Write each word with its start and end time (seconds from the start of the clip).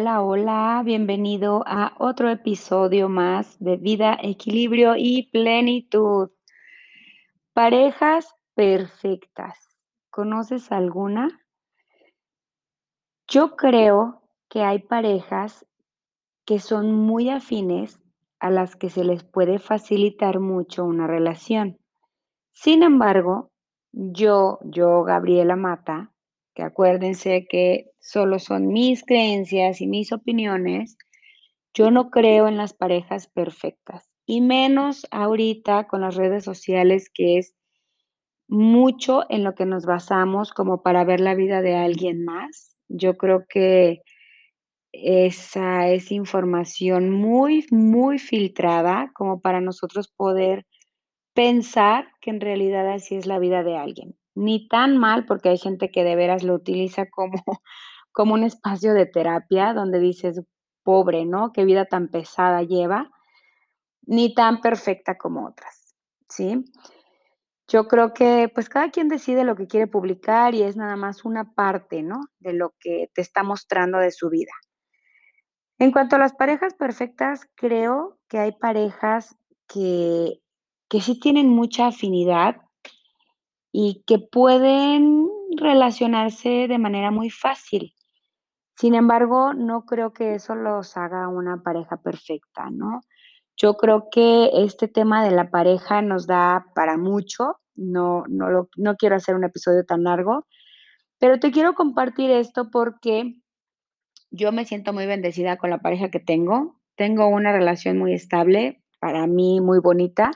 Hola, 0.00 0.22
hola, 0.22 0.82
bienvenido 0.84 1.64
a 1.66 1.92
otro 1.98 2.30
episodio 2.30 3.08
más 3.08 3.58
de 3.58 3.76
Vida, 3.76 4.16
Equilibrio 4.22 4.94
y 4.96 5.28
Plenitud. 5.32 6.30
Parejas 7.52 8.32
perfectas. 8.54 9.76
¿Conoces 10.08 10.70
alguna? 10.70 11.44
Yo 13.26 13.56
creo 13.56 14.22
que 14.48 14.62
hay 14.62 14.78
parejas 14.78 15.66
que 16.44 16.60
son 16.60 16.94
muy 16.94 17.28
afines 17.28 18.00
a 18.38 18.50
las 18.50 18.76
que 18.76 18.90
se 18.90 19.02
les 19.02 19.24
puede 19.24 19.58
facilitar 19.58 20.38
mucho 20.38 20.84
una 20.84 21.08
relación. 21.08 21.76
Sin 22.52 22.84
embargo, 22.84 23.50
yo, 23.90 24.60
yo, 24.62 25.02
Gabriela 25.02 25.56
Mata, 25.56 26.12
que 26.58 26.64
acuérdense 26.64 27.46
que 27.48 27.92
solo 28.00 28.40
son 28.40 28.66
mis 28.66 29.04
creencias 29.04 29.80
y 29.80 29.86
mis 29.86 30.10
opiniones, 30.10 30.98
yo 31.72 31.92
no 31.92 32.10
creo 32.10 32.48
en 32.48 32.56
las 32.56 32.72
parejas 32.72 33.28
perfectas, 33.28 34.10
y 34.26 34.40
menos 34.40 35.06
ahorita 35.12 35.86
con 35.86 36.00
las 36.00 36.16
redes 36.16 36.42
sociales, 36.42 37.10
que 37.14 37.38
es 37.38 37.54
mucho 38.48 39.22
en 39.28 39.44
lo 39.44 39.54
que 39.54 39.66
nos 39.66 39.86
basamos 39.86 40.52
como 40.52 40.82
para 40.82 41.04
ver 41.04 41.20
la 41.20 41.36
vida 41.36 41.62
de 41.62 41.76
alguien 41.76 42.24
más. 42.24 42.74
Yo 42.88 43.16
creo 43.16 43.44
que 43.48 44.02
esa 44.90 45.86
es 45.86 46.10
información 46.10 47.10
muy, 47.10 47.66
muy 47.70 48.18
filtrada 48.18 49.12
como 49.14 49.40
para 49.40 49.60
nosotros 49.60 50.08
poder 50.08 50.66
pensar 51.34 52.08
que 52.20 52.30
en 52.30 52.40
realidad 52.40 52.92
así 52.92 53.14
es 53.14 53.26
la 53.26 53.38
vida 53.38 53.62
de 53.62 53.76
alguien. 53.76 54.17
Ni 54.38 54.68
tan 54.68 54.96
mal, 54.98 55.26
porque 55.26 55.48
hay 55.48 55.58
gente 55.58 55.90
que 55.90 56.04
de 56.04 56.16
veras 56.16 56.42
lo 56.44 56.54
utiliza 56.54 57.06
como, 57.10 57.32
como 58.12 58.34
un 58.34 58.44
espacio 58.44 58.94
de 58.94 59.06
terapia 59.06 59.74
donde 59.74 59.98
dices, 59.98 60.40
pobre, 60.84 61.24
¿no? 61.24 61.52
Qué 61.52 61.64
vida 61.64 61.86
tan 61.86 62.08
pesada 62.08 62.62
lleva, 62.62 63.10
ni 64.06 64.34
tan 64.34 64.60
perfecta 64.60 65.18
como 65.18 65.46
otras, 65.46 65.94
¿sí? 66.28 66.64
Yo 67.66 67.88
creo 67.88 68.14
que, 68.14 68.50
pues, 68.54 68.68
cada 68.68 68.90
quien 68.90 69.08
decide 69.08 69.44
lo 69.44 69.56
que 69.56 69.66
quiere 69.66 69.86
publicar 69.86 70.54
y 70.54 70.62
es 70.62 70.76
nada 70.76 70.96
más 70.96 71.24
una 71.24 71.52
parte, 71.52 72.02
¿no? 72.02 72.20
De 72.38 72.52
lo 72.52 72.74
que 72.80 73.10
te 73.14 73.20
está 73.20 73.42
mostrando 73.42 73.98
de 73.98 74.10
su 74.10 74.30
vida. 74.30 74.52
En 75.78 75.92
cuanto 75.92 76.16
a 76.16 76.18
las 76.18 76.32
parejas 76.32 76.74
perfectas, 76.74 77.46
creo 77.56 78.18
que 78.28 78.38
hay 78.38 78.52
parejas 78.52 79.36
que 79.66 80.40
que 80.88 81.00
sí 81.00 81.20
tienen 81.20 81.48
mucha 81.48 81.88
afinidad 81.88 82.56
y 83.80 84.02
que 84.08 84.18
pueden 84.18 85.28
relacionarse 85.56 86.66
de 86.66 86.78
manera 86.78 87.12
muy 87.12 87.30
fácil. 87.30 87.94
Sin 88.74 88.96
embargo, 88.96 89.54
no 89.54 89.84
creo 89.84 90.12
que 90.12 90.34
eso 90.34 90.56
los 90.56 90.96
haga 90.96 91.28
una 91.28 91.62
pareja 91.62 91.96
perfecta, 91.96 92.70
¿no? 92.72 93.02
Yo 93.56 93.76
creo 93.76 94.08
que 94.10 94.50
este 94.52 94.88
tema 94.88 95.24
de 95.24 95.30
la 95.30 95.50
pareja 95.52 96.02
nos 96.02 96.26
da 96.26 96.66
para 96.74 96.96
mucho, 96.96 97.60
no 97.76 98.24
no 98.26 98.50
lo 98.50 98.68
no 98.76 98.96
quiero 98.96 99.14
hacer 99.14 99.36
un 99.36 99.44
episodio 99.44 99.84
tan 99.84 100.02
largo, 100.02 100.44
pero 101.20 101.38
te 101.38 101.52
quiero 101.52 101.74
compartir 101.74 102.32
esto 102.32 102.70
porque 102.72 103.36
yo 104.32 104.50
me 104.50 104.64
siento 104.64 104.92
muy 104.92 105.06
bendecida 105.06 105.56
con 105.56 105.70
la 105.70 105.78
pareja 105.78 106.10
que 106.10 106.18
tengo. 106.18 106.80
Tengo 106.96 107.28
una 107.28 107.52
relación 107.52 107.96
muy 107.96 108.12
estable, 108.12 108.82
para 108.98 109.28
mí 109.28 109.60
muy 109.60 109.78
bonita, 109.78 110.32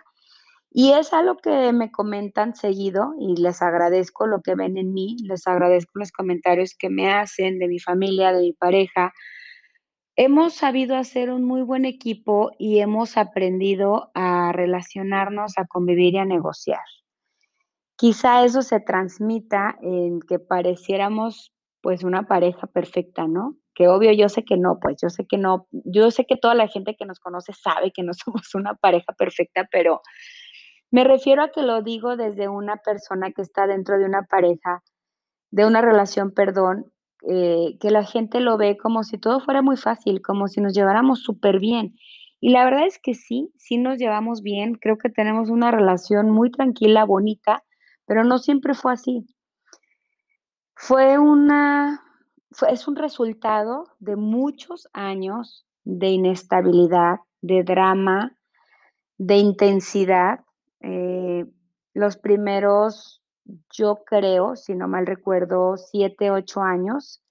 y 0.75 0.93
es 0.93 1.13
algo 1.13 1.37
que 1.37 1.73
me 1.73 1.91
comentan 1.91 2.55
seguido 2.55 3.13
y 3.19 3.37
les 3.37 3.61
agradezco 3.61 4.27
lo 4.27 4.41
que 4.41 4.55
ven 4.55 4.79
en 4.79 4.95
mí, 4.95 5.17
les 5.23 5.47
agradezco 5.47 5.99
los 5.99 6.13
comentarios 6.13 6.75
que 6.79 6.89
me 6.89 7.13
hacen 7.13 7.59
de 7.59 7.69
mi 7.69 7.79
familia, 7.79 8.33
de 8.33 8.41
mi 8.41 8.53
pareja. 8.55 9.13
Hemos 10.17 10.55
sabido 10.55 10.97
hacer 10.97 11.31
un 11.31 11.45
muy 11.45 11.61
buen 11.61 11.85
equipo 11.85 12.53
y 12.59 12.79
hemos 12.79 13.19
aprendido 13.19 14.11
a 14.15 14.53
relacionarnos, 14.53 15.59
a 15.59 15.67
convivir 15.67 16.15
y 16.15 16.19
a 16.19 16.25
negociar. 16.25 16.81
Quizá 17.97 18.43
eso 18.45 18.63
se 18.63 18.81
transmita 18.81 19.77
en 19.83 20.21
que 20.21 20.39
pareciéramos, 20.39 21.53
pues, 21.83 22.03
una 22.03 22.23
pareja 22.27 22.67
perfecta, 22.67 23.27
¿no? 23.29 23.57
Que 23.75 23.89
obvio, 23.89 24.13
yo 24.13 24.31
sé 24.31 24.43
que 24.43 24.57
no, 24.57 24.79
pues, 24.81 24.97
yo 25.03 25.11
sé 25.11 25.27
que 25.27 25.37
no, 25.37 25.67
yo 25.71 26.11
sé 26.11 26.25
que 26.25 26.37
toda 26.37 26.55
la 26.55 26.69
gente 26.69 26.97
que 26.97 27.05
nos 27.05 27.21
conoce 27.21 27.53
sabe 27.53 27.93
que 27.93 28.03
no 28.03 28.13
somos 28.15 28.55
una 28.55 28.75
pareja 28.75 29.13
perfecta, 29.13 29.69
pero 29.71 30.01
me 30.93 31.05
refiero 31.05 31.43
a 31.43 31.51
que 31.51 31.63
lo 31.63 31.83
digo 31.83 32.17
desde 32.17 32.49
una 32.49 32.77
persona 32.77 33.33
que 33.33 33.41
está 33.41 33.67
dentro 33.67 33.99
de 33.99 34.05
una 34.05 34.25
pareja, 34.25 34.83
de 35.51 35.67
una 35.67 35.81
relación, 35.81 36.33
perdón, 36.33 36.93
eh, 37.29 37.79
que 37.81 37.91
la 37.91 38.05
gente 38.05 38.41
lo 38.41 38.59
ve 38.59 38.77
como 38.77 39.03
si 39.03 39.17
todo 39.17 39.41
fuera 39.41 39.63
muy 39.63 39.79
fácil, 39.79 40.21
como 40.21 40.49
si 40.49 40.61
nos 40.61 40.75
lleváramos 40.75 41.23
superbién. 41.23 41.95
Y 42.41 42.51
la 42.51 42.65
verdad 42.65 42.87
es 42.87 42.99
que 42.99 43.15
sí, 43.15 43.51
sí 43.57 43.79
nos 43.79 43.97
llevamos 43.97 44.43
bien, 44.43 44.75
creo 44.75 44.99
que 44.99 45.09
tenemos 45.09 45.49
una 45.49 45.71
relación 45.71 46.31
muy 46.31 46.51
tranquila, 46.51 47.05
bonita, 47.07 47.65
pero 48.05 48.23
no 48.23 48.39
siempre 48.39 48.75
fue 48.75 48.93
así. 48.93 49.27
Fue 50.75 51.19
una 51.19 52.03
fue 52.51 52.71
es 52.71 52.87
un 52.87 52.97
resultado 52.97 53.85
de 53.99 54.17
muchos 54.17 54.89
años 54.93 55.65
de 55.85 56.09
inestabilidad, 56.09 57.21
de 57.41 57.63
drama, 57.65 58.37
de 59.17 59.37
intensidad, 59.37 60.41
eh, 60.83 61.47
los 61.95 62.17
primeros, 62.17 63.23
yo 63.73 64.03
creo, 64.05 64.57
si 64.57 64.75
no 64.75 64.89
mal 64.89 65.07
recuerdo, 65.07 65.77
7, 65.77 66.31
8 66.31 66.61
años, 66.63 67.23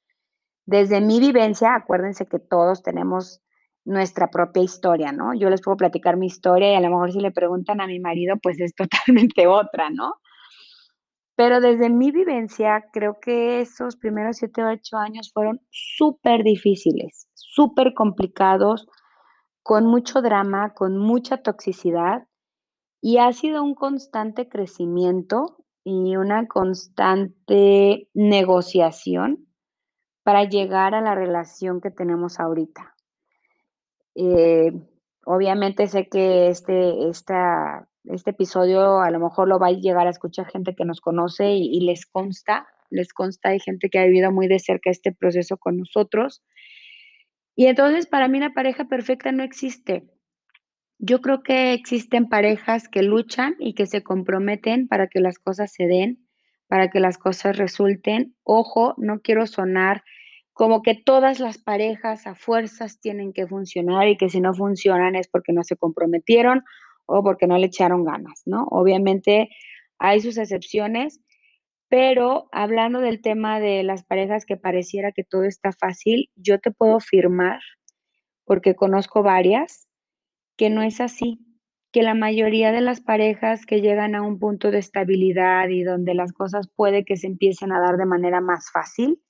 desde 0.65 1.01
mi 1.01 1.19
vivencia, 1.19 1.75
acuérdense 1.75 2.25
que 2.25 2.39
todos 2.39 2.83
tenemos 2.83 3.41
nuestra 3.83 4.29
propia 4.29 4.63
historia, 4.63 5.11
¿no? 5.11 5.33
Yo 5.33 5.49
les 5.49 5.61
puedo 5.61 5.77
platicar 5.77 6.17
mi 6.17 6.27
historia 6.27 6.71
y 6.71 6.75
a 6.75 6.81
lo 6.81 6.89
mejor 6.89 7.11
si 7.11 7.19
le 7.19 7.31
preguntan 7.31 7.81
a 7.81 7.87
mi 7.87 7.99
marido, 7.99 8.35
pues 8.41 8.59
es 8.59 8.73
totalmente 8.75 9.47
otra, 9.47 9.89
¿no? 9.89 10.13
Pero 11.35 11.59
desde 11.59 11.89
mi 11.89 12.11
vivencia, 12.11 12.85
creo 12.93 13.19
que 13.19 13.61
esos 13.61 13.95
primeros 13.95 14.37
7, 14.37 14.63
8 14.63 14.97
años 14.97 15.31
fueron 15.33 15.61
superdifíciles, 15.71 17.27
supercomplicados, 17.33 18.87
con 19.63 19.85
mucho 19.85 20.21
drama, 20.21 20.73
con 20.73 20.97
mucha 20.97 21.37
toxicidad, 21.37 22.27
y 23.01 23.17
ha 23.17 23.33
sido 23.33 23.63
un 23.63 23.73
constante 23.73 24.47
crecimiento 24.47 25.57
y 25.83 26.15
una 26.15 26.47
constante 26.47 28.07
negociación 28.13 29.47
para 30.23 30.43
llegar 30.43 30.93
a 30.93 31.01
la 31.01 31.15
relación 31.15 31.81
que 31.81 31.89
tenemos 31.89 32.39
ahorita. 32.39 32.95
Eh, 34.13 34.71
obviamente 35.25 35.87
sé 35.87 36.07
que 36.07 36.49
este 36.49 37.09
esta 37.09 37.87
este 38.05 38.31
episodio 38.31 38.99
a 38.99 39.09
lo 39.09 39.19
mejor 39.19 39.47
lo 39.47 39.57
va 39.57 39.67
a 39.67 39.71
llegar 39.71 40.05
a 40.05 40.11
escuchar 40.11 40.47
gente 40.47 40.75
que 40.75 40.85
nos 40.85 41.01
conoce 41.01 41.51
y 41.53 41.75
y 41.75 41.81
les 41.81 42.05
consta, 42.05 42.67
les 42.91 43.13
consta, 43.13 43.49
hay 43.49 43.59
gente 43.59 43.89
que 43.89 43.99
ha 43.99 44.05
vivido 44.05 44.31
muy 44.31 44.47
de 44.47 44.59
cerca 44.59 44.91
este 44.91 45.11
proceso 45.11 45.57
con 45.57 45.77
nosotros. 45.77 46.43
Y 47.55 47.65
entonces, 47.67 48.07
para 48.07 48.27
mí 48.27 48.39
la 48.39 48.53
pareja 48.53 48.85
perfecta 48.85 49.31
no 49.31 49.43
existe. 49.43 50.09
Yo 51.03 51.19
creo 51.19 51.41
que 51.41 51.73
existen 51.73 52.29
parejas 52.29 52.87
que 52.87 53.01
luchan 53.01 53.55
y 53.57 53.73
que 53.73 53.87
se 53.87 54.03
comprometen 54.03 54.87
para 54.87 55.07
que 55.07 55.19
las 55.19 55.39
cosas 55.39 55.73
se 55.73 55.87
den, 55.87 56.27
para 56.67 56.91
que 56.91 56.99
las 56.99 57.17
cosas 57.17 57.57
resulten. 57.57 58.35
Ojo, 58.43 58.93
no 58.97 59.19
quiero 59.19 59.47
sonar 59.47 60.03
como 60.53 60.83
que 60.83 60.93
todas 60.93 61.39
las 61.39 61.57
parejas 61.57 62.27
a 62.27 62.35
fuerzas 62.35 62.99
tienen 62.99 63.33
que 63.33 63.47
funcionar 63.47 64.09
y 64.09 64.15
que 64.15 64.29
si 64.29 64.41
no 64.41 64.53
funcionan 64.53 65.15
es 65.15 65.27
porque 65.27 65.53
no 65.53 65.63
se 65.63 65.75
comprometieron 65.75 66.63
o 67.07 67.23
porque 67.23 67.47
no 67.47 67.57
le 67.57 67.65
echaron 67.65 68.05
ganas, 68.05 68.43
¿no? 68.45 68.65
Obviamente 68.69 69.49
hay 69.97 70.21
sus 70.21 70.37
excepciones, 70.37 71.19
pero 71.89 72.47
hablando 72.51 72.99
del 72.99 73.23
tema 73.23 73.59
de 73.59 73.81
las 73.81 74.03
parejas 74.03 74.45
que 74.45 74.55
pareciera 74.55 75.11
que 75.11 75.23
todo 75.23 75.45
está 75.45 75.71
fácil, 75.71 76.29
yo 76.35 76.59
te 76.59 76.69
puedo 76.69 76.97
afirmar, 76.97 77.59
porque 78.45 78.75
conozco 78.75 79.23
varias, 79.23 79.87
que 80.57 80.69
no 80.69 80.81
es 80.81 81.01
así, 81.01 81.39
que 81.91 82.03
la 82.03 82.13
mayoría 82.13 82.71
de 82.71 82.81
las 82.81 83.01
parejas 83.01 83.65
que 83.65 83.81
llegan 83.81 84.15
a 84.15 84.21
un 84.21 84.39
punto 84.39 84.71
de 84.71 84.79
estabilidad 84.79 85.67
y 85.69 85.83
donde 85.83 86.13
las 86.13 86.31
cosas 86.33 86.69
puede 86.75 87.03
que 87.03 87.17
se 87.17 87.27
empiecen 87.27 87.71
a 87.71 87.79
dar 87.79 87.97
de 87.97 88.05
manera 88.05 88.41
más 88.41 88.71
fácil, 88.71 89.21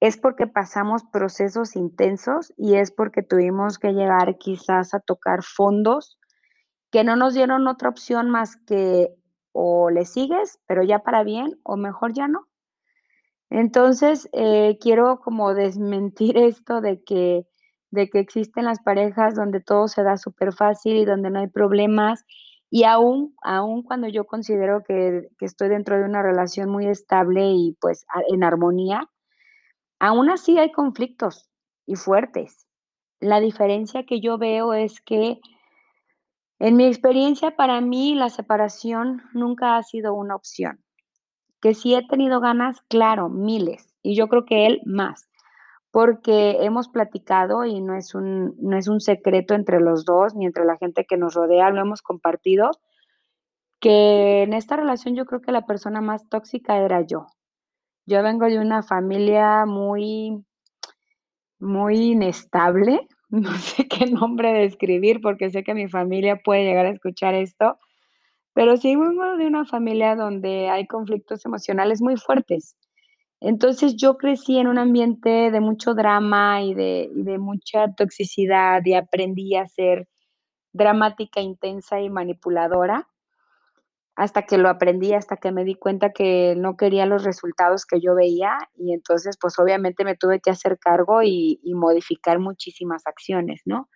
es 0.00 0.16
porque 0.16 0.46
pasamos 0.46 1.04
procesos 1.12 1.76
intensos 1.76 2.52
y 2.56 2.74
es 2.74 2.90
porque 2.90 3.22
tuvimos 3.22 3.78
que 3.78 3.92
llegar 3.92 4.36
quizás 4.36 4.94
a 4.94 5.00
tocar 5.00 5.42
fondos 5.42 6.18
que 6.90 7.04
no 7.04 7.16
nos 7.16 7.34
dieron 7.34 7.66
otra 7.68 7.88
opción 7.88 8.28
más 8.28 8.56
que 8.56 9.14
o 9.52 9.90
le 9.90 10.04
sigues, 10.04 10.58
pero 10.66 10.82
ya 10.82 11.00
para 11.00 11.24
bien, 11.24 11.58
o 11.62 11.76
mejor 11.76 12.12
ya 12.12 12.28
no. 12.28 12.48
Entonces, 13.48 14.28
eh, 14.32 14.78
quiero 14.80 15.20
como 15.20 15.54
desmentir 15.54 16.36
esto 16.38 16.80
de 16.80 17.02
que 17.02 17.46
de 17.92 18.10
que 18.10 18.18
existen 18.20 18.64
las 18.66 18.80
parejas 18.82 19.36
donde 19.36 19.60
todo 19.60 19.88
se 19.88 20.02
da 20.02 20.16
superfácil 20.18 20.96
y 20.96 21.04
donde 21.04 21.30
no 21.30 21.40
hay 21.40 21.48
problemas, 21.48 22.24
y 22.70 22.84
aún 22.84 23.34
aún 23.42 23.84
cuando 23.84 24.08
yo 24.08 24.24
considero 24.26 24.82
que 24.82 25.28
que 25.38 25.46
estoy 25.46 25.68
dentro 25.68 25.98
de 25.98 26.04
una 26.04 26.22
relación 26.22 26.70
muy 26.70 26.86
estable 26.88 27.50
y, 27.52 27.76
pues, 27.80 28.06
en 28.28 28.44
armonía, 28.44 29.08
aún 30.00 30.30
así 30.30 30.58
hay 30.58 30.72
conflictos, 30.72 31.48
y 31.86 31.96
fuertes. 31.96 32.66
La 33.20 33.40
diferencia 33.40 34.04
que 34.06 34.20
yo 34.20 34.38
veo 34.38 34.74
es 34.74 35.00
que 35.00 35.40
en 36.60 36.76
mi 36.76 36.86
experiencia, 36.86 37.56
para 37.56 37.80
mí, 37.80 38.14
la 38.14 38.30
separación 38.30 39.22
nunca 39.34 39.76
ha 39.76 39.82
sido 39.82 40.14
una 40.14 40.36
opción. 40.36 40.82
Que 41.60 41.74
sí 41.74 41.94
he 41.94 42.06
tenido 42.06 42.40
ganas, 42.40 42.82
claro, 42.88 43.28
miles, 43.28 43.94
y 44.02 44.16
yo 44.16 44.28
creo 44.28 44.44
que 44.44 44.66
él 44.66 44.80
más, 44.84 45.28
porque 45.92 46.56
hemos 46.64 46.88
platicado 46.88 47.66
y 47.66 47.80
no 47.82 47.94
es 47.94 48.14
un 48.14 48.56
no 48.58 48.76
es 48.78 48.88
un 48.88 49.00
secreto 49.00 49.54
entre 49.54 49.78
los 49.78 50.04
2 50.06 50.34
ni 50.34 50.46
entre 50.46 50.64
la 50.64 50.78
gente 50.78 51.04
que 51.04 51.18
nos 51.18 51.34
rodea, 51.34 51.70
lo 51.70 51.82
hemos 51.82 52.02
compartido, 52.02 52.70
que 53.78 54.42
en 54.42 54.54
esta 54.54 54.76
relación 54.76 55.14
yo 55.14 55.26
creo 55.26 55.42
que 55.42 55.52
la 55.52 55.66
persona 55.66 56.00
más 56.00 56.28
tóxica 56.28 56.78
era 56.78 57.02
yo. 57.02 57.26
Yo 58.06 58.22
vengo 58.22 58.46
de 58.46 58.58
una 58.58 58.82
familia 58.82 59.66
muy 59.66 60.44
muy 61.60 62.12
inestable, 62.12 63.06
no 63.30 63.52
sé 63.54 63.86
qué 63.88 64.06
nombre 64.06 64.52
describir, 64.52 65.20
porque 65.20 65.50
sé 65.50 65.62
que 65.62 65.74
mi 65.74 65.88
familia 65.88 66.40
puede 66.42 66.64
llegar 66.64 66.86
a 66.86 66.90
escuchar 66.90 67.34
esto, 67.34 67.78
pero 68.54 68.76
sí 68.78 68.96
vengo 68.96 69.36
de 69.36 69.46
una 69.46 69.66
familia 69.66 70.16
donde 70.16 70.70
hay 70.70 70.86
conflictos 70.86 71.44
emocionales 71.44 72.00
muy 72.00 72.16
fuertes. 72.16 72.76
Entonces, 73.44 73.96
yo 73.96 74.16
crecí 74.18 74.58
en 74.58 74.68
un 74.68 74.78
ambiente 74.78 75.50
de 75.50 75.60
mucho 75.60 75.94
drama 75.94 76.62
y 76.62 76.74
de 76.74 77.38
mucha 77.38 77.92
toxicidad, 77.94 78.80
y 78.84 78.94
aprendí 78.94 79.56
a 79.56 79.66
ser 79.66 80.06
dramática, 80.72 81.40
intensa 81.40 82.00
y 82.00 82.10
manipuladora 82.10 83.08
hasta 84.16 84.42
que 84.42 84.58
lo 84.58 84.68
aprendí, 84.68 85.14
hasta 85.14 85.36
que 85.38 85.52
me 85.52 85.64
di 85.64 85.74
cuenta 85.74 86.10
que 86.12 86.54
no 86.56 86.76
quería 86.76 87.06
los 87.06 87.24
resultados 87.24 87.86
que 87.86 87.98
yo 88.00 88.14
veía, 88.14 88.58
y 88.74 88.92
entonces, 88.92 89.38
pues, 89.40 89.58
obviamente 89.58 90.04
me 90.04 90.16
tuve 90.16 90.40
que 90.40 90.50
hacer 90.50 90.78
cargo 90.78 91.22
y 91.22 91.58
modificar 91.74 92.38
muchísimas 92.38 93.06
acciones, 93.06 93.62
¿no? 93.64 93.88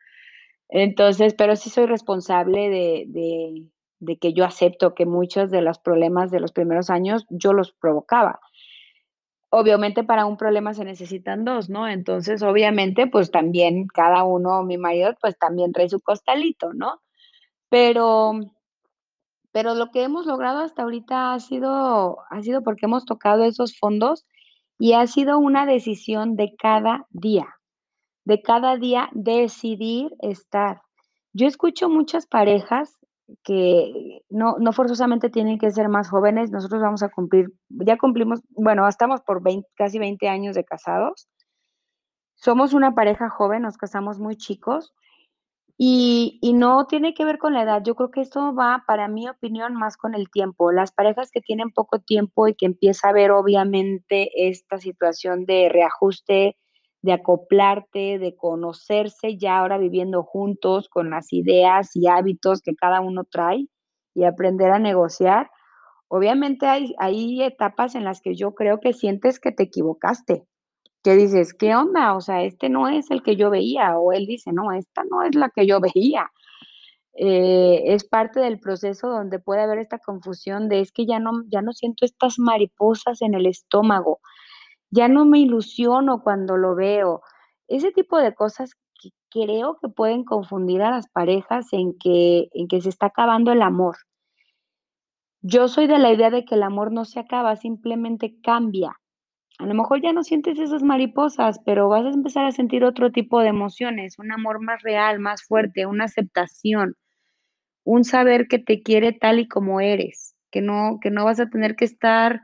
Entonces, 0.69 1.35
pero 1.39 1.57
sí 1.57 1.71
soy 1.71 1.87
responsable 1.87 2.71
de 2.71 3.69
de 4.01 4.19
que 4.19 4.35
yo 4.35 4.45
acepto 4.45 4.95
que 4.95 5.07
muchos 5.07 5.51
de 5.51 5.63
los 5.63 5.79
problemas 5.79 6.31
de 6.31 6.41
los 6.41 6.53
primeros 6.53 6.91
años 6.91 7.27
yo 7.31 7.53
los 7.55 7.73
provocaba. 7.73 8.41
Obviamente, 9.53 10.03
para 10.03 10.27
un 10.27 10.37
problema 10.37 10.75
se 10.75 10.85
necesitan 10.85 11.45
2, 11.45 11.71
¿no? 11.71 11.87
Entonces, 11.89 12.43
obviamente, 12.43 13.07
pues, 13.07 13.31
también 13.31 13.87
cada 13.87 14.25
uno, 14.25 14.65
mi 14.65 14.77
marido, 14.77 15.15
pues, 15.21 15.39
también 15.39 15.73
trae 15.73 15.89
su 15.89 16.01
costalito, 16.01 16.73
¿no? 16.75 17.01
Pero 17.71 18.33
pero 19.53 19.75
lo 19.75 19.91
que 19.91 20.03
hemos 20.03 20.27
logrado 20.27 20.61
hasta 20.61 20.83
ahorita 20.83 21.35
ha 21.35 21.41
sido 21.41 22.19
ha 22.31 22.43
sido 22.43 22.63
porque 22.63 22.87
hemos 22.87 23.05
tocado 23.07 23.45
esos 23.45 23.79
fondos, 23.79 24.27
y 24.79 24.93
ha 24.95 25.07
sido 25.07 25.39
una 25.39 25.65
decisión 25.67 26.37
de 26.37 26.55
cada 26.59 27.07
día, 27.11 27.47
de 28.25 28.43
cada 28.43 28.77
día 28.79 29.09
decidir 29.13 30.13
estar. 30.21 30.83
Yo 31.35 31.47
escucho 31.49 31.89
muchas 31.91 32.27
parejas 32.27 32.99
que 33.43 34.23
no 34.31 34.57
no 34.59 34.73
forzosamente 34.73 35.31
tienen 35.31 35.59
que 35.59 35.71
ser 35.71 35.89
más 35.89 36.09
jóvenes, 36.09 36.51
nosotros 36.51 36.83
vamos 36.83 37.03
a 37.03 37.09
cumplir 37.09 37.53
ya 37.69 37.99
cumplimos, 37.99 38.41
bueno, 38.51 38.87
estamos 38.89 39.21
por 39.23 39.43
vein 39.43 39.65
casi 39.77 39.99
20 39.99 40.29
años 40.29 40.55
de 40.55 40.65
casados. 40.65 41.29
Somos 42.37 42.75
una 42.75 42.95
pareja 42.95 43.31
joven, 43.31 43.63
nos 43.63 43.79
casamos 43.79 44.19
muy 44.21 44.37
chicos, 44.37 44.95
y 45.79 46.39
y 46.43 46.53
no 46.55 46.87
tiene 46.87 47.15
que 47.15 47.25
ver 47.25 47.39
con 47.39 47.55
la 47.55 47.63
edad. 47.63 47.83
Yo 47.85 47.95
creo 47.95 48.11
que 48.11 48.21
esto 48.21 48.55
va, 48.55 48.85
para 48.87 49.09
mi 49.09 49.29
opinión, 49.29 49.75
más 49.75 49.97
con 49.97 50.15
el 50.15 50.31
tiempo. 50.31 50.73
Las 50.73 50.93
parejas 50.93 51.31
que 51.31 51.41
tienen 51.41 51.71
poco 51.71 51.99
tiempo 52.01 52.49
y 52.49 52.55
que 52.55 52.67
empieza 52.67 53.09
a 53.09 53.11
haber, 53.11 53.31
obviamente, 53.33 54.49
esta 54.49 54.79
situación 54.79 55.47
de 55.47 55.69
reajuste, 55.71 56.57
de 57.07 57.15
acoplarte, 57.15 58.19
de 58.21 58.37
conocerse, 58.37 59.39
ya 59.39 59.61
ahora 59.61 59.79
viviendo 59.79 60.25
juntos 60.25 60.91
con 60.91 61.11
las 61.11 61.33
ideas 61.33 61.97
y 61.97 62.09
hábitos 62.09 62.63
que 62.63 62.77
cada 62.77 63.01
uno 63.03 63.25
trae, 63.25 63.69
y 64.15 64.25
aprender 64.27 64.73
a 64.73 64.81
negociar. 64.81 65.51
Obviamente, 66.09 66.67
hay 66.69 67.43
etapas 67.43 67.95
en 67.97 68.05
las 68.05 68.21
que 68.23 68.37
yo 68.37 68.55
creo 68.55 68.81
que 68.81 68.93
sientes 68.95 69.41
que 69.41 69.53
te 69.53 69.65
equivocaste, 69.65 70.45
que 71.05 71.17
dices: 71.17 71.55
"¿Qué 71.55 71.75
onda? 71.77 72.15
O 72.17 72.21
sea, 72.23 72.43
este 72.45 72.69
no 72.71 72.89
es 72.89 73.11
el 73.13 73.23
que 73.23 73.37
yo 73.37 73.51
veía", 73.51 73.99
o 73.99 74.13
él 74.13 74.27
dice: 74.27 74.53
"No, 74.53 74.73
esta 74.73 75.05
no 75.11 75.23
es 75.25 75.35
la 75.37 75.51
que 75.51 75.67
yo 75.67 75.81
veía". 75.95 76.31
Eh, 77.19 77.83
es 77.95 78.05
parte 78.09 78.41
del 78.41 78.61
proceso 78.61 79.09
donde 79.09 79.39
puede 79.41 79.63
haber 79.63 79.79
esta 79.81 79.99
confusión 79.99 80.69
de: 80.69 80.81
"Es 80.83 80.93
que 80.93 81.07
ya 81.07 81.19
no 81.21 81.33
ya 81.53 81.63
no 81.63 81.73
siento 81.73 82.05
estas 82.07 82.39
mariposas 82.39 83.23
en 83.23 83.35
el 83.35 83.47
estómago, 83.47 84.21
ya 84.97 85.09
no 85.09 85.25
me 85.27 85.41
ilusiono 85.41 86.23
cuando 86.23 86.57
lo 86.57 86.75
veo". 86.75 87.23
Ese 87.69 87.93
tipo 87.93 88.19
de 88.19 88.35
cosas 88.35 88.75
que 89.01 89.11
creo 89.31 89.79
que 89.81 89.89
pueden 89.89 90.25
confundir 90.25 90.83
a 90.83 90.91
las 90.91 91.09
parejas 91.09 91.73
en 91.73 91.97
que 91.99 92.49
en 92.55 92.69
que 92.69 92.81
se 92.81 92.89
está 92.91 93.07
acabando 93.07 93.53
el 93.53 93.63
amor. 93.63 93.97
Yo 95.43 95.69
soy 95.69 95.87
de 95.87 95.99
la 95.99 96.13
idea 96.13 96.31
de 96.31 96.45
que 96.45 96.57
el 96.57 96.63
amor 96.65 96.93
no 96.93 97.05
se 97.05 97.21
acaba, 97.21 97.57
simplemente 97.57 98.35
cambia. 98.43 98.97
A 99.59 99.67
lo 99.67 99.75
mejor 99.75 100.03
ya 100.03 100.13
no 100.13 100.25
sientes 100.25 100.59
esas 100.59 100.83
mariposas, 100.83 101.61
pero 101.65 101.89
vas 101.89 102.05
a 102.05 102.11
empezar 102.11 102.47
a 102.47 102.53
sentir 102.53 102.85
otro 102.85 103.13
tipo 103.13 103.41
de 103.41 103.49
emociones, 103.49 104.19
un 104.19 104.33
amor 104.33 104.61
más 104.61 104.83
real, 104.83 105.21
más 105.21 105.45
fuerte, 105.45 105.87
una 105.87 106.05
aceptación, 106.05 106.97
un 107.85 108.05
saber 108.05 108.49
que 108.49 108.59
te 108.59 108.83
quiere 108.83 109.13
tal 109.13 109.39
y 109.39 109.49
como 109.49 109.81
eres, 109.81 110.35
que 110.51 110.61
no 110.61 110.99
que 111.01 111.11
no 111.11 111.25
vas 111.25 111.41
a 111.41 111.49
tener 111.49 111.77
que 111.77 111.87
estar 111.87 112.43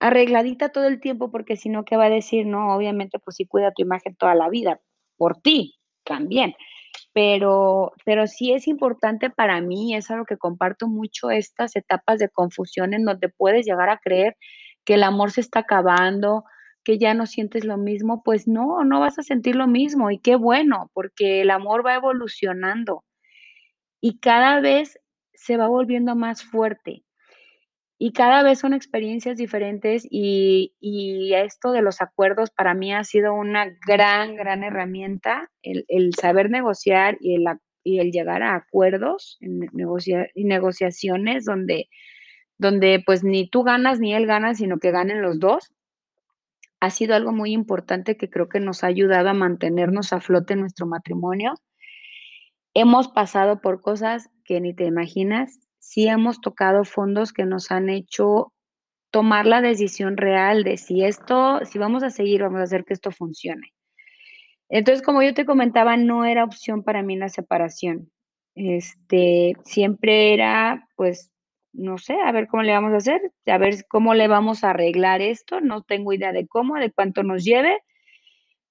arregladita 0.00 0.70
todo 0.70 0.86
el 0.88 1.00
tiempo, 1.00 1.30
porque 1.30 1.56
si 1.56 1.68
no, 1.70 1.84
¿qué 1.84 1.96
va 1.96 2.06
a 2.06 2.10
decir? 2.10 2.46
No, 2.46 2.74
obviamente, 2.74 3.18
pues 3.18 3.36
sí 3.36 3.46
cuida 3.46 3.72
tu 3.72 3.82
imagen 3.82 4.16
toda 4.16 4.34
la 4.34 4.48
vida, 4.48 4.80
por 5.16 5.40
ti, 5.40 5.76
también. 6.04 6.54
Pero 7.12 7.92
pero 8.04 8.26
sí 8.26 8.52
es 8.52 8.68
importante 8.68 9.30
para 9.30 9.60
mí, 9.60 9.94
es 9.94 10.10
algo 10.10 10.24
que 10.26 10.36
comparto 10.38 10.88
mucho, 10.88 11.30
estas 11.30 11.76
etapas 11.76 12.18
de 12.18 12.28
confusión 12.30 12.94
en 12.94 13.04
donde 13.04 13.28
puedes 13.28 13.66
llegar 13.66 13.90
a 13.90 13.98
creer 13.98 14.36
que 14.84 14.94
el 14.94 15.02
amor 15.04 15.30
se 15.32 15.42
está 15.42 15.60
acabando, 15.60 16.44
que 16.84 16.98
ya 16.98 17.14
no 17.14 17.26
sientes 17.26 17.64
lo 17.64 17.76
mismo, 17.78 18.22
pues 18.24 18.48
no, 18.48 18.84
no 18.84 19.00
vas 19.00 19.18
a 19.18 19.22
sentir 19.22 19.56
lo 19.56 19.66
mismo, 19.68 20.10
y 20.10 20.18
qué 20.20 20.36
bueno, 20.36 20.90
porque 20.94 21.42
el 21.42 21.50
amor 21.50 21.84
va 21.86 21.94
evolucionando, 21.96 23.04
y 24.00 24.18
cada 24.20 24.60
vez 24.60 24.98
se 25.34 25.56
va 25.56 25.68
volviendo 25.68 26.16
más 26.16 26.42
fuerte, 26.44 27.04
y 27.98 28.12
cada 28.12 28.42
vez 28.42 28.60
son 28.60 28.74
experiencias 28.74 29.36
diferentes, 29.36 30.06
y 30.10 30.74
y 30.80 31.34
esto 31.34 31.72
de 31.72 31.82
los 31.82 32.00
acuerdos 32.02 32.50
para 32.50 32.74
mí 32.74 32.92
ha 32.94 33.04
sido 33.04 33.34
una 33.34 33.66
gran, 33.86 34.36
gran 34.36 34.64
herramienta, 34.64 35.50
el 35.62 35.84
el 35.88 36.14
saber 36.14 36.50
negociar 36.50 37.18
y 37.20 37.34
el 37.36 37.44
y 37.84 38.00
el 38.00 38.12
llegar 38.12 38.42
a 38.42 38.54
acuerdos, 38.56 39.38
y 39.40 40.44
negociaciones 40.44 41.44
donde 41.44 41.88
donde, 42.58 43.02
pues, 43.06 43.24
ni 43.24 43.48
tú 43.48 43.62
ganas 43.62 44.00
ni 44.00 44.14
él 44.14 44.26
gana, 44.26 44.54
sino 44.54 44.78
que 44.78 44.90
ganen 44.90 45.22
los 45.22 45.38
2. 45.38 45.72
Ha 46.80 46.90
sido 46.90 47.14
algo 47.14 47.32
muy 47.32 47.52
importante 47.52 48.16
que 48.16 48.30
creo 48.30 48.48
que 48.48 48.60
nos 48.60 48.84
ha 48.84 48.88
ayudado 48.88 49.28
a 49.30 49.34
mantenernos 49.34 50.12
a 50.12 50.20
flote 50.20 50.54
en 50.54 50.60
nuestro 50.60 50.86
matrimonio. 50.86 51.54
Hemos 52.74 53.08
pasado 53.08 53.60
por 53.60 53.80
cosas 53.80 54.28
que 54.44 54.60
ni 54.60 54.74
te 54.74 54.84
imaginas. 54.84 55.67
Sí 55.90 56.06
hemos 56.06 56.42
tocado 56.42 56.84
fondos 56.84 57.32
que 57.32 57.46
nos 57.46 57.70
han 57.70 57.88
hecho 57.88 58.52
tomar 59.10 59.46
la 59.46 59.62
decisión 59.62 60.18
real 60.18 60.62
de 60.62 60.76
si 60.76 61.02
esto 61.02 61.60
si 61.64 61.78
vamos 61.78 62.02
a 62.02 62.10
seguir, 62.10 62.42
vamos 62.42 62.60
a 62.60 62.64
hacer 62.64 62.84
que 62.84 62.92
esto 62.92 63.10
funcione. 63.10 63.72
Entonces, 64.68 65.02
como 65.02 65.22
yo 65.22 65.32
te 65.32 65.46
comentaba, 65.46 65.96
no 65.96 66.26
era 66.26 66.44
opción 66.44 66.82
para 66.82 67.02
mí 67.02 67.16
la 67.16 67.30
separación. 67.30 68.10
Este, 68.54 69.54
siempre 69.64 70.34
era, 70.34 70.86
pues, 70.94 71.30
no 71.72 71.96
sé, 71.96 72.16
a 72.22 72.32
ver 72.32 72.48
cómo 72.48 72.62
le 72.64 72.72
vamos 72.72 72.92
a 72.92 72.98
hacer, 72.98 73.22
a 73.46 73.56
ver 73.56 73.86
cómo 73.88 74.12
le 74.12 74.28
vamos 74.28 74.64
a 74.64 74.70
arreglar 74.70 75.22
esto, 75.22 75.62
no 75.62 75.82
tengo 75.82 76.12
idea 76.12 76.32
de 76.32 76.46
cómo, 76.46 76.74
de 76.76 76.92
cuánto 76.92 77.22
nos 77.22 77.44
lleve, 77.44 77.78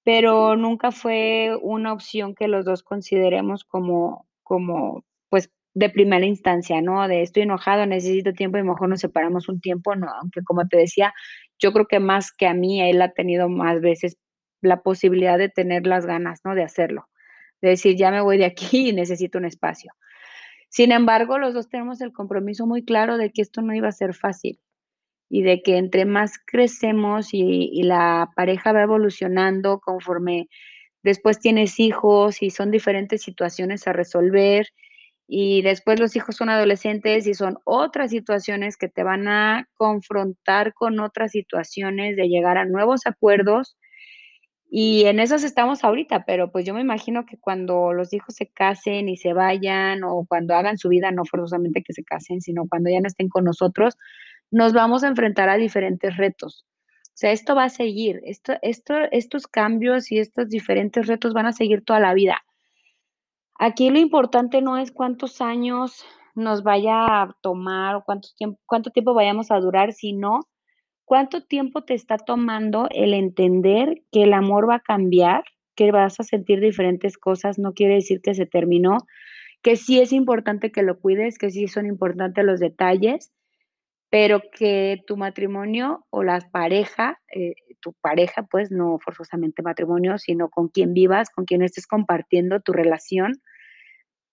pero 0.04 0.56
nunca 0.56 0.92
fue 0.92 1.56
una 1.62 1.92
opción 1.92 2.34
que 2.34 2.48
los 2.48 2.64
2 2.64 2.82
consideremos 2.82 3.64
como 3.64 4.26
como, 4.44 5.04
pues, 5.30 5.50
de 5.78 5.90
primera 5.90 6.26
instancia, 6.26 6.80
¿no? 6.82 7.08
De 7.08 7.22
estoy 7.22 7.44
enojado, 7.44 7.86
necesito 7.86 8.32
tiempo 8.34 8.58
y 8.58 8.62
mejor 8.64 8.88
nos 8.90 9.00
separamos 9.00 9.48
un 9.48 9.60
tiempo, 9.60 9.94
no, 9.96 10.08
aunque 10.20 10.42
como 10.44 10.66
te 10.68 10.78
decía, 10.78 11.14
yo 11.60 11.72
creo 11.72 11.86
que 11.86 12.00
más 12.00 12.32
que 12.32 12.46
a 12.48 12.54
mí, 12.54 12.82
él 12.82 13.02
ha 13.02 13.12
tenido 13.12 13.48
más 13.48 13.80
veces 13.80 14.16
la 14.62 14.82
posibilidad 14.82 15.38
de 15.38 15.48
tener 15.50 15.86
las 15.86 16.06
ganas, 16.06 16.40
¿no? 16.44 16.54
De 16.56 16.64
hacerlo, 16.64 17.06
de 17.62 17.70
decir: 17.70 17.96
"Ya 17.96 18.10
me 18.12 18.20
voy 18.22 18.38
de 18.38 18.46
aquí 18.46 18.90
y 18.90 18.92
necesito 18.94 19.38
un 19.38 19.46
espacio". 19.46 19.92
Sin 20.70 20.92
embargo, 20.92 21.38
los 21.38 21.54
2 21.54 21.68
tenemos 21.70 22.00
el 22.02 22.12
compromiso 22.12 22.66
muy 22.66 22.84
claro 22.84 23.18
de 23.18 23.30
que 23.32 23.42
esto 23.42 23.62
no 23.62 23.74
iba 23.74 23.88
a 23.88 23.92
ser 23.92 24.14
fácil, 24.14 24.60
y 25.30 25.42
de 25.42 25.62
que 25.62 25.78
entre 25.78 26.06
más 26.06 26.34
crecemos 26.46 27.34
y 27.34 27.70
y 27.72 27.84
la 27.84 28.30
pareja 28.36 28.72
va 28.72 28.82
evolucionando 28.84 29.80
conforme 29.80 30.48
después 31.04 31.40
tienes 31.40 31.80
hijos 31.80 32.42
y 32.42 32.50
son 32.50 32.70
diferentes 32.72 33.22
situaciones 33.22 33.88
a 33.88 33.92
resolver, 33.94 34.68
y 35.28 35.62
después 35.62 36.00
los 36.00 36.16
hijos 36.16 36.36
son 36.36 36.50
adolescentes 36.50 37.26
y 37.28 37.34
son 37.34 37.58
otras 37.64 38.10
situaciones 38.12 38.76
que 38.78 38.88
te 38.88 39.04
van 39.04 39.28
a 39.28 39.68
confrontar 39.76 40.74
con 40.74 41.00
otras 41.00 41.32
situaciones 41.32 42.16
de 42.16 42.28
llegar 42.28 42.58
a 42.58 42.64
nuevos 42.66 43.06
acuerdos, 43.06 43.76
Y 44.70 45.06
en 45.06 45.18
esas 45.20 45.44
estamos 45.44 45.82
ahorita, 45.84 46.24
pero, 46.26 46.52
pues, 46.52 46.66
yo 46.66 46.74
me 46.74 46.80
imagino 46.82 47.24
que 47.26 47.38
cuando 47.38 47.92
los 47.94 48.12
hijos 48.12 48.34
se 48.34 48.48
casen 48.48 49.08
y 49.08 49.16
se 49.16 49.32
vayan, 49.32 50.04
o 50.04 50.26
cuando 50.28 50.54
hagan 50.54 50.76
su 50.78 50.90
vida, 50.90 51.10
no 51.10 51.24
forzosamente 51.24 51.82
que 51.82 51.94
se 51.94 52.04
casen, 52.04 52.40
sino 52.42 52.66
cuando 52.68 52.90
ya 52.90 53.00
no 53.00 53.06
estén 53.08 53.28
con 53.30 53.44
nosotros, 53.44 53.96
nos 54.50 54.72
vamos 54.74 55.04
a 55.04 55.08
enfrentar 55.08 55.48
a 55.48 55.56
diferentes 55.56 56.16
retos. 56.16 56.66
O 57.08 57.10
sea, 57.20 57.32
esto 57.32 57.54
va 57.56 57.64
a 57.64 57.68
seguir, 57.70 58.20
esto 58.24 58.54
esto 58.62 58.94
estos 59.10 59.46
cambios 59.48 60.12
y 60.12 60.18
estos 60.18 60.48
diferentes 60.50 61.06
retos 61.06 61.32
van 61.34 61.46
a 61.46 61.52
seguir 61.52 61.82
toda 61.84 61.98
la 62.00 62.14
vida. 62.14 62.38
Aquí 63.58 63.90
lo 63.90 63.98
importante 63.98 64.62
no 64.62 64.78
es 64.78 64.92
cuántos 64.92 65.40
años 65.40 66.04
nos 66.36 66.62
vaya 66.62 67.22
a 67.22 67.36
tomar 67.42 67.96
o 67.96 68.04
cuántos 68.04 68.36
tiemp 68.36 68.56
cuánto 68.66 68.90
tiempo 68.90 69.14
vayamos 69.14 69.50
a 69.50 69.58
durar, 69.58 69.92
sino 69.92 70.40
cuánto 71.04 71.42
tiempo 71.42 71.82
te 71.82 71.94
está 71.94 72.18
tomando 72.18 72.86
el 72.90 73.14
entender 73.14 74.02
que 74.12 74.22
el 74.22 74.32
amor 74.32 74.68
va 74.68 74.76
a 74.76 74.80
cambiar, 74.80 75.42
que 75.74 75.90
vas 75.90 76.20
a 76.20 76.24
sentir 76.24 76.60
diferentes 76.60 77.18
cosas, 77.18 77.58
no 77.58 77.72
quiere 77.72 77.94
decir 77.94 78.20
que 78.20 78.34
se 78.34 78.46
terminó, 78.46 78.98
que 79.62 79.74
sí 79.76 79.98
es 80.00 80.12
importante 80.12 80.70
que 80.70 80.82
lo 80.82 81.00
cuides, 81.00 81.36
que 81.38 81.50
sí 81.50 81.66
son 81.66 81.86
importantes 81.86 82.44
los 82.44 82.60
detalles, 82.60 83.32
pero 84.10 84.40
que 84.52 85.02
tu 85.06 85.16
matrimonio 85.16 86.06
o 86.10 86.22
las 86.22 86.46
pareja, 86.46 87.20
eh, 87.34 87.54
tu 87.80 87.92
pareja, 87.94 88.44
pues, 88.44 88.70
no 88.70 88.98
forzosamente 88.98 89.62
matrimonio, 89.62 90.18
sino 90.18 90.48
con 90.48 90.68
quien 90.68 90.94
vivas, 90.94 91.30
con 91.30 91.44
quien 91.44 91.62
estés 91.62 91.86
compartiendo 91.86 92.60
tu 92.60 92.72
relación, 92.72 93.40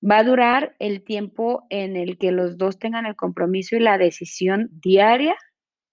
va 0.03 0.19
a 0.19 0.23
durar 0.23 0.75
el 0.79 1.03
tiempo 1.03 1.65
en 1.69 1.95
el 1.95 2.17
que 2.17 2.31
los 2.31 2.57
2 2.57 2.79
tengan 2.79 3.05
el 3.05 3.15
compromiso 3.15 3.75
y 3.75 3.79
la 3.79 3.97
decisión 3.97 4.69
diaria 4.71 5.35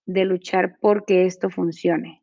de 0.06 0.24
luchar 0.24 0.76
por 0.80 1.04
que 1.04 1.24
esto 1.26 1.50
funcione. 1.50 2.22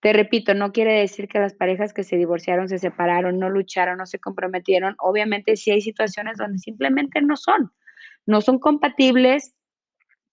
Te 0.00 0.12
repito, 0.12 0.54
no 0.54 0.72
quiere 0.72 0.94
decir 0.94 1.28
que 1.28 1.38
las 1.38 1.54
parejas 1.54 1.92
que 1.94 2.02
se 2.02 2.16
divorciaron, 2.16 2.68
se 2.68 2.78
separaron, 2.78 3.38
no 3.38 3.48
lucharon, 3.48 3.98
no 3.98 4.06
se 4.06 4.18
comprometieron. 4.18 4.96
Obviamente, 4.98 5.56
sí 5.56 5.70
hay 5.70 5.80
situaciones 5.80 6.38
donde 6.38 6.58
simplemente 6.58 7.22
no 7.22 7.36
son, 7.36 7.72
no 8.26 8.40
son 8.40 8.58
compatibles, 8.58 9.54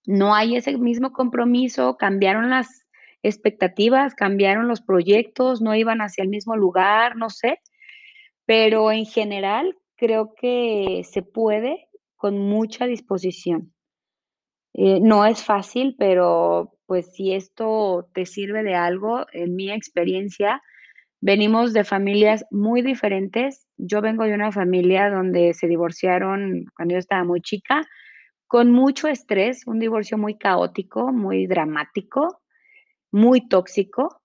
no 0.10 0.34
hay 0.34 0.56
ese 0.56 0.76
mismo 0.76 1.14
compromiso, 1.14 1.96
cambiaron 1.96 2.50
las 2.50 2.88
expectativas, 3.22 4.16
cambiaron 4.16 4.68
los 4.68 4.82
proyectos, 4.82 5.62
no 5.62 5.76
iban 5.76 6.02
hacia 6.02 6.24
el 6.24 6.30
mismo 6.30 6.56
lugar, 6.56 7.16
no 7.16 7.30
sé, 7.30 7.60
pero 8.48 8.92
en 8.92 9.06
general 9.06 9.78
creo 9.98 10.34
que 10.34 11.04
se 11.08 11.22
puede 11.22 11.90
con 12.16 12.40
mucha 12.40 12.88
disposición. 12.88 13.72
Eh, 14.74 15.00
no 15.00 15.26
es 15.28 15.44
fácil, 15.44 15.96
pero, 16.00 16.74
pues, 16.88 17.14
si 17.14 17.34
esto 17.36 18.10
te 18.12 18.26
sirve 18.26 18.64
de 18.64 18.74
algo, 18.74 19.28
en 19.32 19.56
mi 19.56 19.72
experiencia, 19.72 20.60
venimos 21.22 21.72
de 21.72 21.84
familias 21.84 22.46
muy 22.50 22.82
diferentes. 22.82 23.68
Yo 23.78 24.02
vengo 24.02 24.24
de 24.24 24.34
una 24.34 24.52
familia 24.52 25.12
donde 25.12 25.54
se 25.54 25.68
divorciaron 25.68 26.66
cuando 26.76 26.94
yo 26.94 27.00
estaba 27.00 27.24
muy 27.24 27.42
chica, 27.42 27.84
con 28.50 28.74
mucho 28.74 29.08
estrés, 29.08 29.66
un 29.66 29.80
divorcio 29.80 30.18
muy 30.18 30.38
caótico, 30.38 31.14
muy 31.14 31.48
dramático, 31.48 32.42
muy 33.12 33.48
tóxico. 33.48 34.22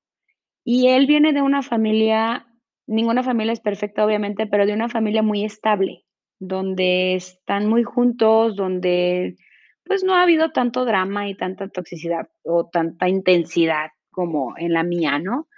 Y 0.65 0.89
él 0.89 1.07
viene 1.07 1.33
de 1.33 1.43
una 1.43 1.63
familia 1.63 2.47
ninguna 2.87 3.23
familia 3.23 3.53
es 3.53 3.61
perfecta, 3.61 4.05
obviamente, 4.05 4.47
pero 4.47 4.67
de 4.67 4.75
una 4.75 4.89
familia 4.89 5.23
muy 5.23 5.45
estable, 5.45 6.05
donde 6.39 7.15
están 7.15 7.69
muy 7.69 7.83
juntos, 7.83 8.57
donde, 8.57 9.37
pues, 9.85 10.05
no 10.05 10.15
ha 10.15 10.23
habido 10.23 10.51
tanto 10.51 10.85
drama 10.85 11.29
y 11.29 11.35
tanta 11.35 11.69
toxicidad 11.69 12.29
o 12.43 12.69
tanta 12.69 13.09
intensidad 13.09 13.91
como 14.11 14.55
en 14.57 14.73
la 14.73 14.83
mía, 14.83 15.19
¿no? 15.19 15.49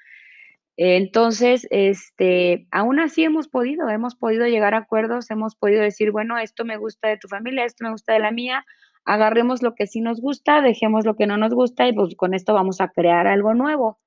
Entonces, 0.78 1.66
este, 1.70 2.66
aún 2.70 3.00
así 3.00 3.24
hemos 3.24 3.48
podido, 3.48 3.88
hemos 3.88 4.14
podido 4.14 4.46
llegar 4.46 4.74
a 4.74 4.78
acuerdos, 4.78 5.30
hemos 5.30 5.56
podido 5.56 5.82
decir: 5.82 6.12
"Bueno, 6.12 6.38
esto 6.38 6.64
me 6.66 6.76
gusta 6.76 7.08
de 7.08 7.16
tu 7.18 7.28
familia, 7.28 7.64
esto 7.64 7.84
me 7.84 7.90
gusta 7.92 8.12
de 8.12 8.20
la 8.20 8.30
mía, 8.30 8.64
agarremos 9.06 9.62
lo 9.62 9.74
que 9.74 9.86
sí 9.86 10.00
nos 10.02 10.20
gusta, 10.20 10.60
dejemos 10.62 11.06
lo 11.06 11.16
que 11.16 11.26
no 11.26 11.38
nos 11.38 11.54
gusta 11.54 11.88
y, 11.88 11.94
pues, 11.94 12.14
con 12.16 12.34
esto 12.34 12.52
vamos 12.54 12.80
a 12.82 12.88
crear 12.88 13.26
algo 13.26 13.54
nuevo". 13.54 13.98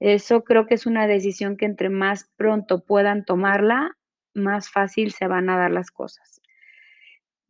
Eso 0.00 0.44
creo 0.44 0.66
que 0.66 0.74
es 0.74 0.86
una 0.86 1.08
decisión 1.08 1.56
que 1.56 1.64
entre 1.66 1.88
más 1.88 2.30
pronto 2.36 2.84
puedan 2.84 3.24
tomarla, 3.24 3.96
más 4.32 4.70
fácil 4.70 5.10
se 5.12 5.26
van 5.26 5.50
a 5.50 5.58
dar 5.58 5.72
las 5.72 5.90
cosas. 5.90 6.40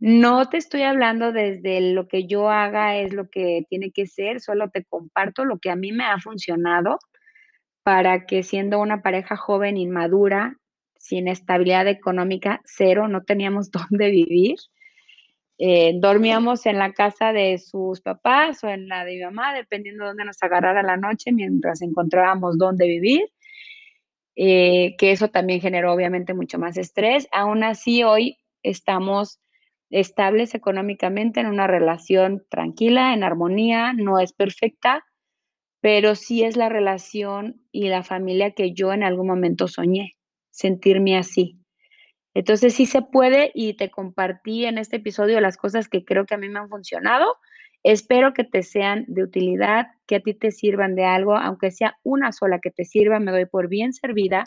No 0.01 0.49
te 0.49 0.59
estoy 0.59 0.83
hablando 0.83 1.33
desde 1.33 1.81
lo 1.93 2.07
que 2.07 2.29
yo 2.29 2.51
haga 2.51 2.97
es 2.97 3.13
lo 3.13 3.29
que 3.29 3.65
tiene 3.69 3.91
que 3.91 4.07
ser, 4.07 4.41
solo 4.41 4.71
te 4.71 4.85
comparto 4.85 5.45
lo 5.45 5.59
que 5.59 5.71
a 5.71 5.77
mí 5.77 5.91
me 5.91 6.05
ha 6.05 6.21
funcionado 6.21 7.01
para 7.89 8.27
que 8.27 8.43
siendo 8.43 8.81
una 8.81 9.01
pareja 9.01 9.35
joven, 9.35 9.79
inmadura, 9.79 10.59
sin 10.99 11.27
estabilidad 11.27 11.89
económica, 11.89 12.61
cero, 12.67 13.09
no 13.09 13.25
teníamos 13.25 13.71
dónde 13.91 14.11
vivir, 14.11 14.57
eh, 15.57 15.95
dormíamos 15.95 16.67
en 16.67 16.77
la 16.77 16.93
casa 16.93 17.33
de 17.33 17.57
sus 17.57 18.03
papás 18.03 18.63
o 18.63 18.69
en 18.69 18.89
la 18.89 19.07
de 19.07 19.15
mi 19.15 19.23
mamá, 19.23 19.55
dependiendo 19.55 20.05
de 20.05 20.09
dónde 20.09 20.27
nos 20.27 20.37
agarrara 20.43 20.83
la 20.83 20.99
noche, 20.99 21.33
mientras 21.33 21.81
encontrábamos 21.81 22.59
dónde 22.59 22.87
vivir, 22.87 23.23
eh, 24.37 24.95
que 24.99 25.13
eso 25.13 25.29
también 25.29 25.63
generó, 25.63 25.95
obviamente, 25.95 26.35
mucho 26.35 26.59
más 26.59 26.77
estrés. 26.77 27.27
Aún 27.33 27.65
así, 27.65 28.03
hoy 28.03 28.37
estamos 28.63 29.41
estables 29.89 30.55
económicamente 30.55 31.41
en 31.41 31.47
una 31.47 31.67
relación 31.67 32.45
tranquila, 32.51 33.15
en 33.15 33.25
armonía, 33.25 33.95
no 33.95 34.19
es 34.19 34.35
perfecta, 34.35 35.07
pero 35.89 36.17
sí 36.17 36.45
es 36.45 36.59
la 36.59 36.69
relación 36.69 37.63
y 37.73 37.89
la 37.89 38.03
familia 38.03 38.51
que 38.51 38.75
yo 38.75 38.93
en 38.93 39.03
algún 39.03 39.27
momento 39.27 39.69
soñé, 39.69 40.19
sentirme 40.51 41.17
así. 41.17 41.59
Entonces, 42.35 42.75
sí 42.75 42.85
se 42.85 43.01
puede, 43.01 43.51
y 43.55 43.73
te 43.73 43.91
compartí 43.91 44.67
en 44.67 44.77
este 44.77 44.97
episodio 44.97 45.41
las 45.41 45.57
cosas 45.57 45.89
que 45.89 46.05
creo 46.05 46.27
que 46.27 46.35
a 46.35 46.37
mí 46.37 46.51
me 46.51 46.59
han 46.59 46.69
funcionado. 46.69 47.37
Espero 47.85 48.35
que 48.35 48.45
te 48.45 48.63
sean 48.65 49.07
de 49.09 49.23
utilidad, 49.23 49.87
que 50.07 50.17
a 50.17 50.21
ti 50.21 50.35
te 50.35 50.51
sirvan 50.51 50.95
de 50.95 51.07
algo, 51.07 51.39
aunque 51.39 51.71
sea 51.71 51.97
una 52.03 52.33
sola 52.33 52.59
que 52.59 52.71
te 52.71 52.85
sirva, 52.85 53.19
me 53.19 53.33
doy 53.33 53.47
por 53.47 53.71
bien 53.71 53.95
servida. 53.95 54.45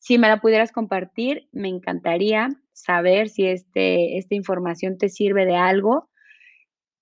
Si 0.00 0.18
me 0.18 0.26
la 0.26 0.40
pudieras 0.40 0.72
compartir, 0.72 1.46
me 1.52 1.68
encantaría 1.68 2.48
saber 2.72 3.28
si 3.28 3.46
este 3.46 4.18
esta 4.18 4.34
información 4.34 4.98
te 4.98 5.10
sirve 5.10 5.46
de 5.46 5.54
algo. 5.54 6.10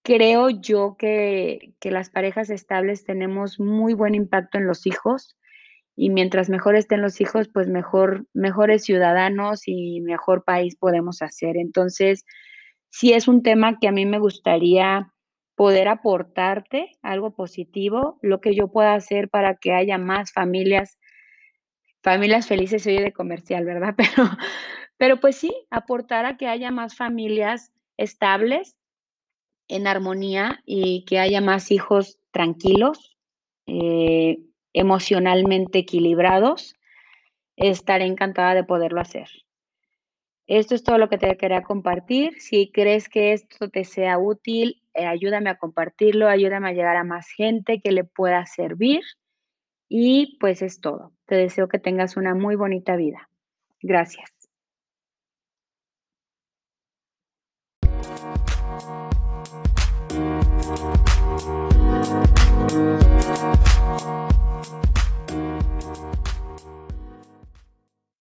Creo 0.04 0.50
yo 0.50 0.96
que 0.98 1.72
que 1.80 1.90
las 1.90 2.10
parejas 2.10 2.50
estables 2.50 3.04
tenemos 3.04 3.58
muy 3.58 3.94
buen 3.94 4.14
impacto 4.14 4.58
en 4.58 4.66
los 4.66 4.86
hijos, 4.86 5.36
y 5.96 6.10
mientras 6.10 6.50
mejor 6.50 6.76
estén 6.76 7.02
los 7.02 7.20
hijos, 7.20 7.48
pues 7.48 7.68
mejor 7.68 8.26
mejores 8.34 8.84
ciudadanos 8.84 9.62
y 9.66 10.00
mejor 10.00 10.44
país 10.44 10.76
podemos 10.76 11.22
hacer. 11.22 11.56
Entonces, 11.56 12.24
sí 12.90 13.12
es 13.12 13.28
un 13.28 13.42
tema 13.42 13.78
que 13.78 13.88
a 13.88 13.92
mí 13.92 14.04
me 14.04 14.18
gustaría 14.18 15.12
poder 15.54 15.88
aportarte 15.88 16.98
algo 17.02 17.34
positivo, 17.34 18.18
lo 18.22 18.40
que 18.40 18.54
yo 18.54 18.68
pueda 18.68 18.94
hacer 18.94 19.28
para 19.30 19.56
que 19.56 19.72
haya 19.72 19.98
más 19.98 20.32
familias 20.32 20.98
familias 22.02 22.46
felices 22.46 22.82
se 22.82 22.90
oye 22.90 23.02
de 23.04 23.12
comercial, 23.12 23.64
¿verdad? 23.64 23.94
Pero 23.96 24.28
pero, 24.96 25.18
pues 25.20 25.36
sí, 25.36 25.52
aportar 25.70 26.24
a 26.24 26.36
que 26.36 26.46
haya 26.46 26.70
más 26.70 26.96
familias 26.96 27.72
estables, 27.96 28.76
en 29.68 29.86
armonía 29.86 30.62
y 30.66 31.04
que 31.06 31.18
haya 31.18 31.40
más 31.40 31.70
hijos 31.70 32.18
tranquilos, 32.32 33.16
eh, 33.66 34.38
emocionalmente 34.72 35.80
equilibrados, 35.80 36.74
estaré 37.56 38.06
encantada 38.06 38.54
de 38.54 38.64
poderlo 38.64 39.00
hacer. 39.00 39.28
Esto 40.46 40.74
es 40.74 40.84
todo 40.84 40.98
lo 40.98 41.08
que 41.08 41.16
te 41.16 41.36
quería 41.38 41.62
compartir. 41.62 42.40
Si 42.40 42.70
crees 42.70 43.08
que 43.08 43.32
esto 43.32 43.70
te 43.70 43.84
sea 43.84 44.18
útil, 44.18 44.82
eh, 44.92 45.06
ayúdame 45.06 45.48
a 45.48 45.56
compartirlo, 45.56 46.28
ayúdame 46.28 46.68
a 46.68 46.72
llegar 46.72 46.96
a 46.96 47.04
más 47.04 47.28
gente 47.28 47.80
que 47.80 47.92
le 47.92 48.04
pueda 48.04 48.44
servir. 48.44 49.02
Y, 49.88 50.36
pues, 50.40 50.60
es 50.62 50.80
todo. 50.80 51.12
Te 51.26 51.36
deseo 51.36 51.68
que 51.68 51.78
tengas 51.78 52.16
una 52.16 52.34
muy 52.34 52.56
bonita 52.56 52.96
vida. 52.96 53.30
Gracias. 53.80 54.33
Música 62.74 63.73